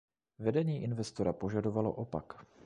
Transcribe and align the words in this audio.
Vedení 0.39 0.83
investora 0.83 1.33
požadovalo 1.33 1.91
opak. 1.91 2.45